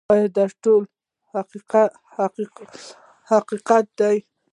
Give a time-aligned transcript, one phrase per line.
[0.13, 0.83] آیا دا ټول
[3.29, 4.17] حقونه دي؟